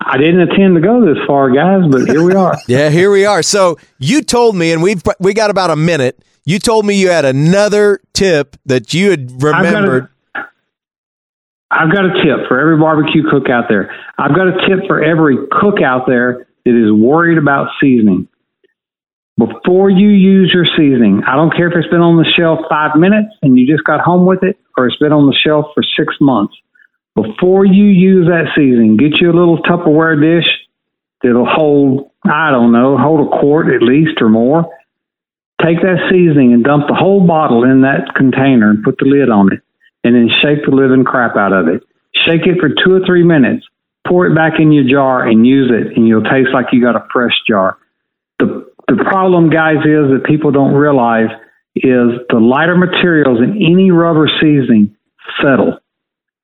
[0.01, 2.57] I didn't intend to go this far, guys, but here we are.
[2.69, 3.43] Yeah, here we are.
[3.43, 6.25] So you told me, and we've we got about a minute.
[6.45, 10.09] You told me you had another tip that you had I've got, remembered.
[10.35, 10.41] a,
[11.71, 13.95] I've got a tip for every barbecue cook out there.
[14.19, 18.29] I've got a tip for every cook out there that is worried about seasoning.
[19.38, 22.97] Before you use your seasoning, I don't care if it's been on the shelf five
[22.97, 25.83] minutes and you just got home with it, or it's been on the shelf for
[25.97, 26.55] six months.
[27.14, 30.49] Before you use that seasoning, get you a little Tupperware dish
[31.23, 34.64] that'll hold, I don't know, hold a quart at least or more.
[35.64, 39.31] Take that seasoning and dump the whole bottle in that container and put the lid
[39.31, 39.61] on it,
[40.05, 41.83] and then shake the living crap out of it.
[42.27, 43.66] Shake it for two or three minutes.
[44.07, 46.97] Pour it back in your jar and use it, and you'll taste like you got
[46.97, 47.79] a fresh jar.
[48.40, 51.31] The the problem, guys, is that people don't realize
[51.74, 54.94] is the lighter materials in any rubber seasoning
[55.40, 55.78] settle.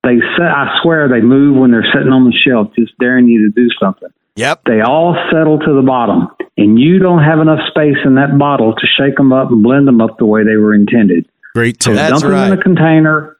[0.03, 3.49] They set, I swear they move when they're sitting on the shelf, just daring you
[3.49, 4.09] to do something
[4.39, 4.63] Yep.
[4.67, 8.73] they all settle to the bottom, and you don't have enough space in that bottle
[8.73, 11.27] to shake them up and blend them up the way they were intended.
[11.55, 11.93] Great So.
[11.93, 13.37] That's dump them in a container,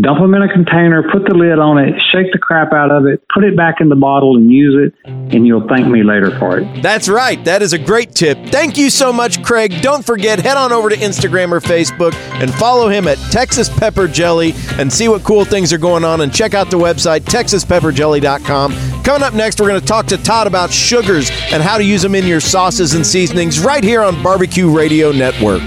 [0.00, 3.06] dump them in a container, put the lid on it, shake the crap out of
[3.06, 6.36] it, put it back in the bottle, and use it, and you'll thank me later
[6.38, 6.82] for it.
[6.82, 7.42] That's right.
[7.44, 8.38] That is a great tip.
[8.46, 9.82] Thank you so much, Craig.
[9.82, 14.08] Don't forget, head on over to Instagram or Facebook and follow him at Texas Pepper
[14.08, 16.20] Jelly and see what cool things are going on.
[16.20, 19.02] And check out the website, texaspepperjelly.com.
[19.02, 22.02] Coming up next, we're going to talk to Todd about sugars and how to use
[22.02, 25.62] them in your sauces and seasonings right here on Barbecue Radio Network.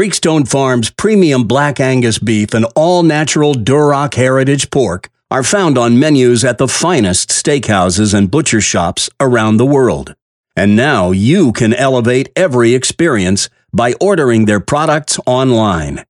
[0.00, 5.98] Creekstone Farms premium black Angus beef and all natural Duroc heritage pork are found on
[5.98, 10.14] menus at the finest steakhouses and butcher shops around the world.
[10.56, 16.06] And now you can elevate every experience by ordering their products online.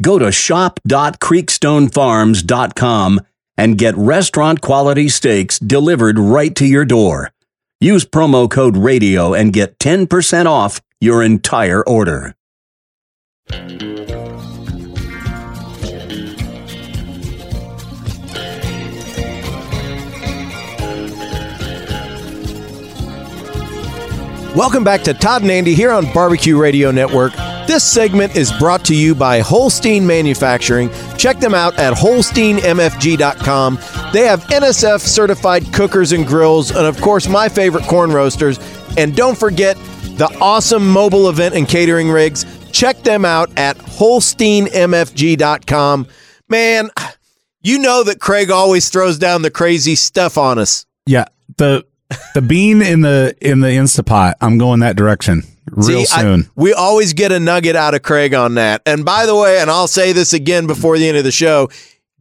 [0.00, 3.20] Go to shop.creekstonefarms.com
[3.58, 7.32] and get restaurant quality steaks delivered right to your door.
[7.82, 12.34] Use promo code RADIO and get 10% off your entire order.
[13.48, 13.68] Welcome
[24.82, 27.32] back to Todd and Andy here on Barbecue Radio Network.
[27.68, 30.90] This segment is brought to you by Holstein Manufacturing.
[31.16, 33.78] Check them out at holsteinmfg.com.
[34.12, 38.58] They have NSF certified cookers and grills, and of course, my favorite corn roasters.
[38.96, 39.76] And don't forget
[40.16, 42.44] the awesome mobile event and catering rigs.
[42.76, 46.06] Check them out at holsteinmfg.com.
[46.50, 46.90] Man,
[47.62, 50.84] you know that Craig always throws down the crazy stuff on us.
[51.06, 51.24] Yeah,
[51.56, 51.86] the
[52.34, 54.34] the bean in the in the Instapot.
[54.42, 56.50] I'm going that direction real See, I- soon.
[56.54, 58.82] we always get a nugget out of Craig on that.
[58.84, 61.70] And by the way, and I'll say this again before the end of the show.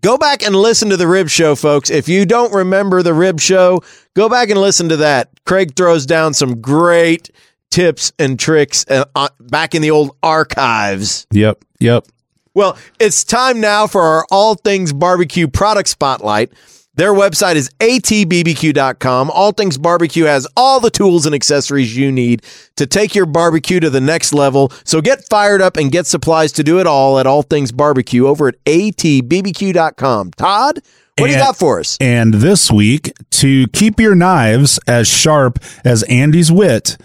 [0.02, 1.90] Go back and listen to the Rib Show, folks.
[1.90, 3.84] If you don't remember the Rib Show,
[4.16, 5.32] go back and listen to that.
[5.46, 7.30] Craig throws down some great
[7.72, 11.28] tips and tricks uh, uh, back in the old archives.
[11.32, 12.06] yep, yep.
[12.54, 16.54] Well, it's time now for our all things barbecue product spotlight.
[16.96, 19.30] Their website is atbbq.com.
[19.30, 22.44] All Things Barbecue has all the tools and accessories you need
[22.78, 24.72] to take your barbecue to the next level.
[24.86, 28.26] So get fired up and get supplies to do it all at All Things Barbecue
[28.26, 30.32] over at atbbq.com.
[30.32, 30.82] Todd,
[31.18, 31.98] what do you got for us?
[32.00, 36.98] And this week, to keep your knives as sharp as Andy's wit,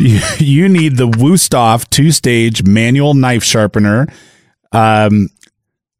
[0.00, 4.06] you, you need the Wusthof two stage manual knife sharpener.
[4.72, 5.28] Um,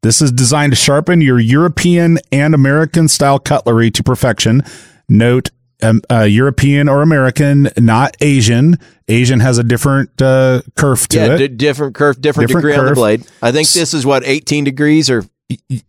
[0.02, 4.62] this is designed to sharpen your European and American style cutlery to perfection.
[5.08, 5.50] Note
[5.82, 8.78] um, uh, European or American, not Asian.
[9.08, 11.38] Asian has a different uh, curve to Yeah, it.
[11.38, 13.24] d- different curve, different, Different degree on the blade.
[13.42, 15.24] I think this is what 18 degrees or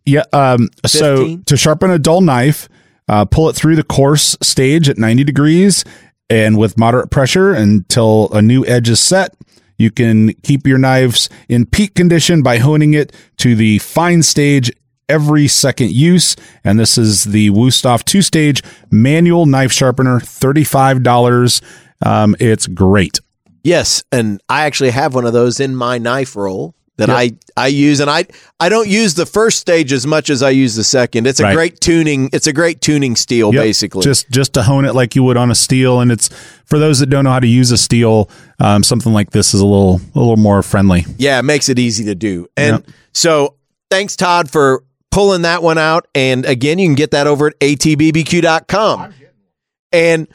[0.05, 0.23] Yeah.
[0.33, 2.67] Um, so to sharpen a dull knife,
[3.07, 5.83] uh, pull it through the coarse stage at 90 degrees
[6.31, 9.35] and with moderate pressure until a new edge is set.
[9.77, 14.71] You can keep your knives in peak condition by honing it to the fine stage
[15.09, 16.37] every second use.
[16.63, 21.61] And this is the Wusthof two stage manual knife sharpener, $35.
[22.05, 23.19] Um, it's great.
[23.63, 27.67] Yes, and I actually have one of those in my knife roll that I I
[27.67, 28.25] use, and I
[28.59, 31.27] I don't use the first stage as much as I use the second.
[31.27, 31.53] It's a Right.
[31.55, 32.29] great tuning.
[32.33, 33.61] It's a great tuning steel, Yep.
[33.63, 34.03] basically.
[34.03, 36.29] just just to hone it like you would on a steel and it's
[36.65, 39.59] for those that don't know how to use a steel um, something like this is
[39.61, 42.47] a little a little more friendly yeah, it makes it easy to do.
[42.55, 42.95] And Yep.
[43.13, 43.55] so,
[43.89, 46.07] thanks Todd for pulling that one out.
[46.15, 49.13] And again, you can get that over at atbbq.com.
[49.91, 50.27] And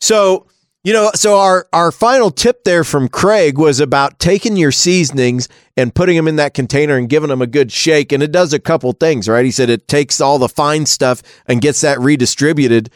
[0.00, 0.46] so,
[0.84, 5.48] you know, so our our final tip there from Craig was about taking your seasonings
[5.76, 8.12] and putting them in that container and giving them a good shake.
[8.12, 9.44] And it does a couple things, right?
[9.44, 12.90] He said it takes all the fine stuff and gets that redistributed.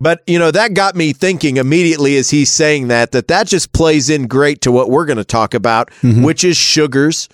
[0.00, 3.72] But you know that got me thinking immediately as he's saying that that that just
[3.72, 5.90] plays in great to what we're going to talk about,
[6.22, 7.28] which is sugars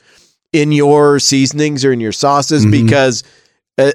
[0.53, 3.27] in your seasonings or in your sauces because uh,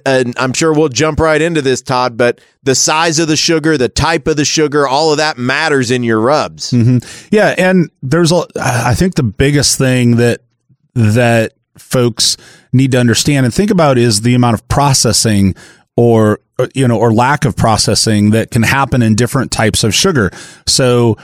[0.06, 3.78] and I'm sure we'll jump right into this Todd but the size of the sugar
[3.78, 6.74] the type of the sugar all of that matters in your rubs.
[7.32, 10.42] Yeah and there's a i think the biggest thing that
[10.94, 12.38] that folks
[12.72, 15.56] need to understand and think about is the amount of processing
[15.98, 19.94] or uh, you know or lack of processing that can happen in different types of
[19.94, 20.32] sugar.
[20.66, 21.18] So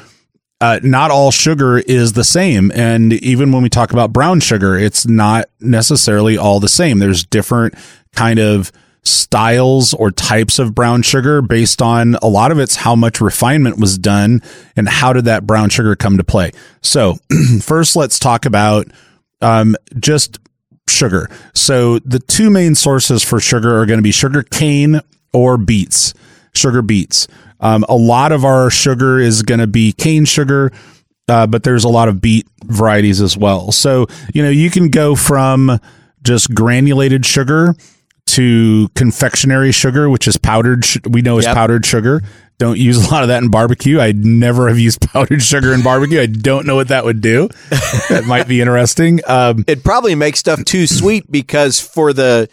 [0.61, 2.71] uh, not all sugar is the same.
[2.73, 6.99] And even when we talk about brown sugar, it's not necessarily all the same.
[6.99, 7.73] There's different
[8.13, 8.71] kind of
[9.03, 13.79] styles or types of brown sugar based on a lot of it's how much refinement
[13.79, 14.41] was done
[14.75, 16.51] and how did that brown sugar come to play.
[16.81, 17.17] So
[17.61, 18.85] first, let's talk about
[19.41, 20.37] um, just
[20.87, 21.27] sugar.
[21.55, 25.01] So the two main sources for sugar are going to be sugar cane
[25.33, 26.13] or beets,
[26.53, 27.27] sugar beets.
[27.61, 30.71] Um, a lot of our sugar is going to be cane sugar,
[31.27, 33.71] uh, but there's a lot of beet varieties as well.
[33.71, 35.79] So, you know, you can go from
[36.23, 37.75] just granulated sugar
[38.27, 41.55] to confectionery sugar, which is powdered, sh- we know is Yep.
[41.55, 42.21] powdered sugar.
[42.59, 43.99] Don't use a lot of that in barbecue.
[43.99, 46.21] I never have used powdered sugar in barbecue.
[46.21, 47.49] I don't know what that would do.
[48.09, 49.19] that might be interesting.
[49.27, 52.47] Um, it probably makes stuff too sweet because for the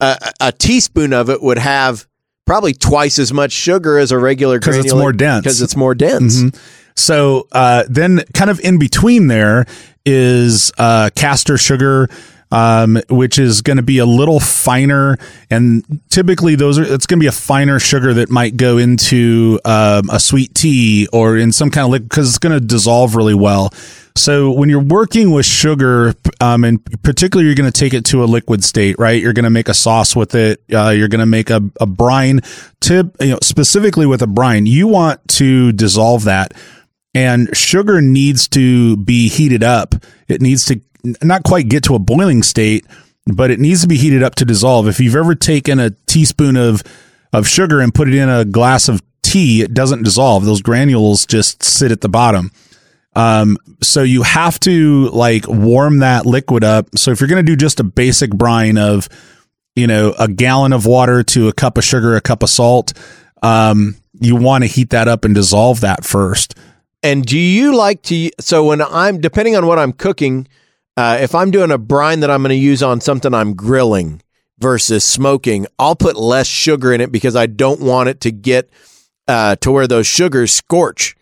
[0.00, 2.06] uh, a teaspoon of it would have
[2.46, 5.42] probably twice as much sugar as a regular 'Cause it's more dense.
[5.44, 6.54] because it's more dense Mhm.
[6.94, 9.64] So uh, then, kind of in between there
[10.04, 12.08] is uh, castor sugar.
[12.50, 15.16] Um, which is going to be a little finer,
[15.50, 19.58] and typically those are it's going to be a finer sugar that might go into
[19.64, 23.16] um, a sweet tea or in some kind of liquid because it's going to dissolve
[23.16, 23.72] really well.
[24.14, 28.22] So when you're working with sugar, um, and particularly you're going to take it to
[28.22, 29.20] a liquid state, right?
[29.20, 30.62] You're going to make a sauce with it.
[30.72, 32.40] Uh, you're going to make a, a brine.
[32.80, 36.52] Tip, you know, specifically with a brine, you want to dissolve that,
[37.14, 39.94] and sugar needs to be heated up.
[40.28, 40.80] It needs to
[41.22, 42.86] not quite get to a boiling state,
[43.26, 44.88] but it needs to be heated up to dissolve.
[44.88, 46.82] If you've ever taken a teaspoon of
[47.32, 50.44] of sugar and put it in a glass of tea, it doesn't dissolve.
[50.44, 52.50] Those granules just sit at the bottom.
[53.14, 56.96] Um, so you have to like warm that liquid up.
[56.96, 59.08] So if you're going to do just a basic brine of,
[59.76, 62.92] you know, a gallon of water to a cup of sugar, a cup of salt,
[63.42, 66.54] um, you want to heat that up and dissolve that first.
[67.02, 68.30] And do you like to?
[68.38, 70.46] So when I'm depending on what I'm cooking,
[70.96, 74.22] uh, if I'm doing a brine that I'm going to use on something I'm grilling
[74.58, 78.70] versus smoking, I'll put less sugar in it because I don't want it to get
[79.26, 81.16] uh, to where those sugars scorch.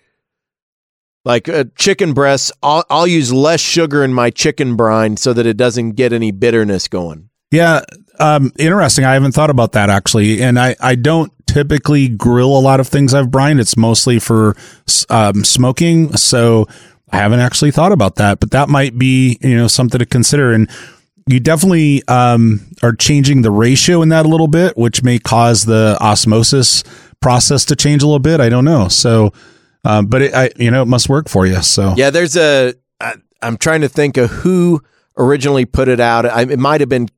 [1.24, 5.46] Like uh, chicken breasts, I'll, I'll use less sugar in my chicken brine so that
[5.46, 7.28] it doesn't get any bitterness going.
[7.50, 7.82] Yeah,
[8.18, 9.04] um, interesting.
[9.04, 12.88] I haven't thought about that actually, and I I don't typically grill a lot of
[12.88, 13.60] things I've brined.
[13.60, 14.56] It's mostly for
[15.08, 16.66] um, smoking, so
[17.10, 18.40] I haven't actually thought about that.
[18.40, 20.52] But that might be you know something to consider.
[20.52, 20.70] And
[21.26, 25.64] you definitely um, are changing the ratio in that a little bit, which may cause
[25.64, 26.84] the osmosis
[27.20, 28.40] process to change a little bit.
[28.40, 28.88] I don't know.
[28.88, 29.32] So
[29.84, 31.62] um, but it, I, you know, it must work for you.
[31.62, 32.74] So yeah, there's a.
[33.00, 34.82] I, I'm trying to think of who
[35.16, 36.26] originally put it out.
[36.26, 37.08] I, it might have been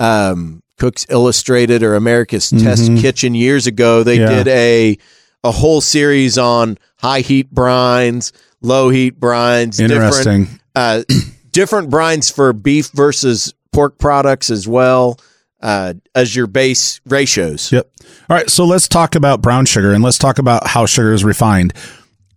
[0.00, 2.64] um, Cooks Illustrated or America's mm-hmm.
[2.64, 4.02] Test Kitchen years ago.
[4.02, 4.28] They yeah.
[4.28, 4.98] did a
[5.44, 11.02] a whole series on high heat brines, low heat brines, interesting, different, uh,
[11.52, 15.18] different brines for beef versus pork products as well
[15.62, 17.72] uh, as your base ratios.
[17.72, 17.90] Yep.
[18.28, 18.50] All right.
[18.50, 21.72] So let's talk about brown sugar and let's talk about how sugar is refined.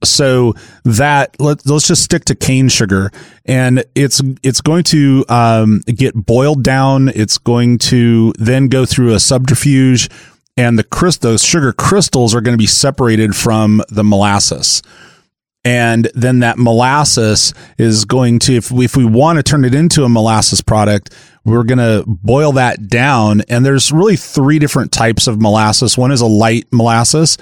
[0.03, 0.53] So
[0.83, 3.11] that let, let's just stick to cane sugar
[3.45, 7.09] and it's it's going to um, get boiled down.
[7.09, 10.09] It's going to then go through a subterfuge
[10.57, 14.81] and the crystal sugar crystals are going to be separated from the molasses
[15.65, 19.73] and then that molasses is going to if we, if we want to turn it
[19.73, 21.13] into a molasses product
[21.43, 23.41] we're going to boil that down.
[23.49, 25.95] And there's really three different types of molasses.
[25.95, 27.37] One is a light molasses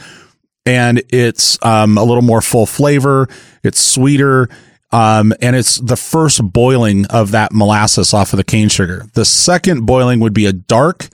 [0.66, 3.28] and it's um, a little more full flavor
[3.64, 4.50] it's sweeter
[4.92, 9.08] um, and it's the first boiling of that molasses off of the cane sugar.
[9.14, 11.10] The second boiling would be a dark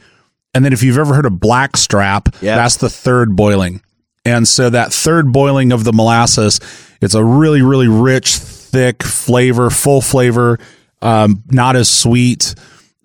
[0.54, 2.58] and then if you've ever heard of black strap yep.
[2.58, 3.82] that's the third boiling.
[4.26, 6.60] And so that third boiling of the molasses
[7.02, 10.60] it's a really, really rich, thick flavor, full flavor,
[11.02, 12.56] um, not as sweet.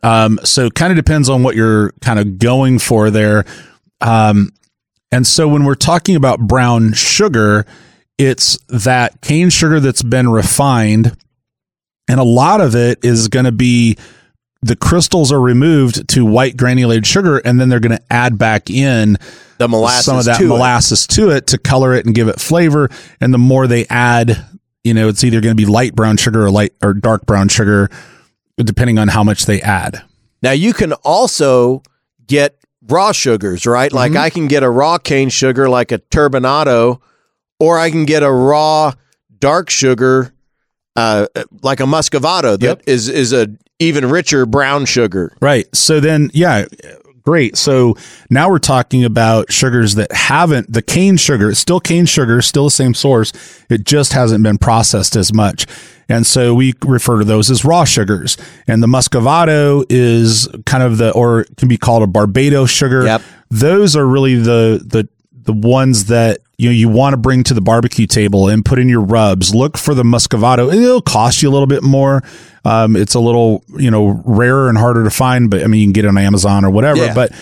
[0.03, 3.45] Um, so kind of depends on what you're kind of going for there.
[4.01, 4.51] Um,
[5.11, 7.67] and so when we're talking about brown sugar,
[8.19, 11.17] it's that cane sugar that's been refined.
[12.09, 13.97] And a lot of it is going to be
[14.65, 18.71] the crystals are removed to white granulated sugar, and then they're going to add back
[18.71, 19.19] in
[19.59, 21.09] the molasses some of that to molasses it.
[21.11, 22.89] to it to color it and give it flavor.
[23.21, 24.45] And the more they add,
[24.83, 27.49] you know, it's either going to be light brown sugar or light or dark brown
[27.49, 27.91] sugar,
[28.57, 30.03] depending on how much they add.
[30.43, 31.83] Now you can also
[32.27, 32.59] get
[32.89, 33.93] raw sugars, right?
[33.93, 34.21] Like mm-hmm.
[34.21, 37.03] I can get a raw cane sugar like a turbinado,
[37.61, 38.93] or I can get a raw
[39.39, 40.34] dark sugar
[40.97, 41.27] uh,
[41.63, 42.83] like a muscovado that yep.
[42.87, 45.37] is is a even richer brown sugar.
[45.41, 45.67] Right.
[45.75, 46.65] So then, yeah,
[47.23, 47.57] great.
[47.57, 47.97] So
[48.31, 51.51] now we're talking about sugars that haven't the cane sugar.
[51.51, 53.33] It's still cane sugar, still the same source.
[53.69, 55.67] It just hasn't been processed as much.
[56.09, 58.37] And so we refer to those as raw sugars.
[58.67, 63.05] And the muscovado is kind of the, or can be called a Barbados sugar.
[63.05, 63.23] Yep.
[63.51, 65.09] Those are really the, the,
[65.45, 68.79] the ones that you know you want to bring to the barbecue table and put
[68.79, 69.55] in your rubs.
[69.55, 70.73] Look for the muscovado.
[70.73, 72.23] It'll cost you a little bit more.
[72.65, 75.87] Um, it's a little you know rarer and harder to find, but I mean you
[75.87, 77.05] can get it on Amazon or whatever.
[77.05, 77.15] Yeah.
[77.15, 77.33] But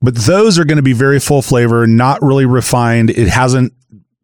[0.00, 3.10] but those are going to be very full flavor, not really refined.
[3.10, 3.72] It hasn't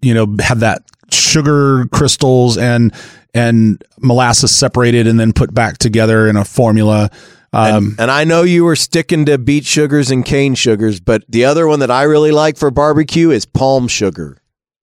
[0.01, 2.93] you know had that sugar crystals and
[3.35, 7.11] and molasses separated and then put back together in a formula.
[7.55, 11.22] Um, and, and, I know you were sticking to beet sugars and cane sugars, but
[11.28, 14.38] the other one that I really like for barbecue is palm sugar.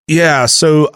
[0.07, 0.89] Yeah, so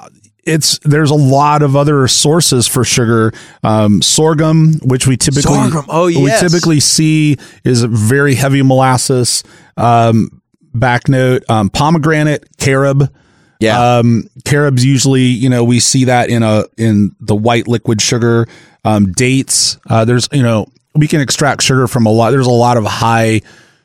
[0.46, 3.34] it's there's a lot of other sources for sugar.
[3.64, 5.86] Um, sorghum, which we typically sorghum.
[5.90, 6.42] Oh, yes.
[6.42, 9.44] we typically see is very heavy molasses.
[9.76, 10.42] Um,
[10.74, 13.14] back note: um, pomegranate, carob.
[13.60, 13.98] Yeah.
[13.98, 18.48] Um, carobs usually, you know, we see that in a in the white liquid sugar.
[18.84, 19.80] Um, dates.
[19.90, 22.32] Uh, there's, you know, we can extract sugar from a lot.
[22.32, 23.42] There's a lot of high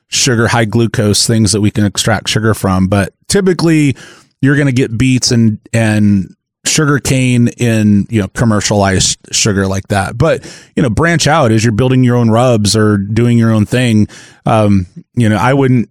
[0.08, 2.88] sugar, high glucose things that we can extract sugar from.
[2.88, 3.96] But typically,
[4.40, 6.34] you're going to get beets and and
[6.66, 10.16] sugar cane in you know commercialized sugar like that.
[10.16, 10.44] But
[10.76, 14.06] you know, branch out as you're building your own rubs or doing your own thing.
[14.46, 15.88] Um, you know, I wouldn't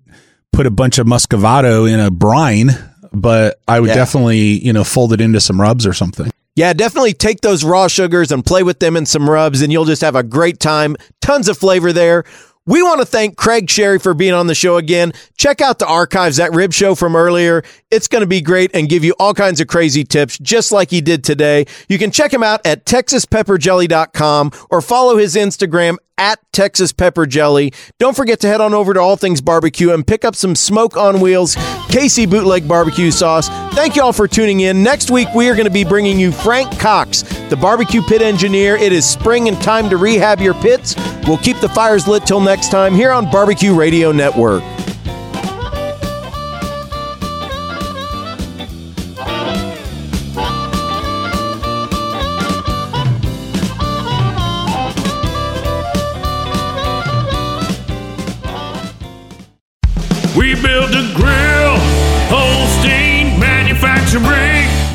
[0.53, 2.69] put a bunch of muscovado in a brine,
[3.11, 3.95] but I would Yeah.
[3.95, 6.31] definitely you know fold it into some rubs or something.
[6.55, 9.85] Yeah, definitely take those raw sugars and play with them in some rubs, and you'll
[9.85, 10.95] just have a great time.
[11.21, 12.25] Tons of flavor there.
[12.65, 15.11] We want to thank Craig Sharry for being on the show again.
[15.37, 17.63] Check out the archives, that rib show from earlier.
[17.89, 20.91] It's going to be great and give you all kinds of crazy tips, just like
[20.91, 21.65] he did today.
[21.87, 27.73] You can check him out at texaspepperjelly.com or follow his Instagram at Texas Pepper Jelly.
[27.97, 30.97] Don't forget to head on over to All Things Barbecue and pick up some Smoke
[30.97, 31.55] on Wheels
[31.89, 33.47] Casey Bootleg Barbecue Sauce.
[33.73, 34.83] Thank you all for tuning in.
[34.83, 38.75] Next week, we are going to be bringing you Frank Cox, the barbecue pit engineer.
[38.75, 40.95] It is spring and time to rehab your pits.
[41.25, 44.61] We'll keep the fires lit till next time here on Barbecue Radio Network.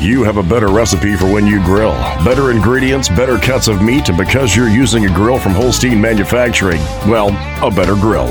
[0.05, 1.93] You have a better recipe for when you grill.
[2.23, 6.79] Better ingredients, better cuts of meat, and because you're using a grill from Holstein Manufacturing,
[7.07, 7.29] well,
[7.65, 8.29] a better grill.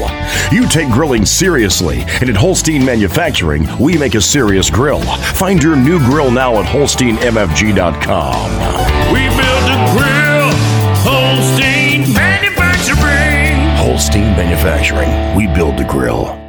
[0.53, 5.01] You take grilling seriously, and at Holstein Manufacturing, we make a serious grill.
[5.35, 9.13] Find your new grill now at holsteinmfg.com.
[9.13, 10.53] We build a grill,
[11.03, 13.59] Holstein Manufacturing.
[13.85, 16.44] Holstein Manufacturing, we build the grill.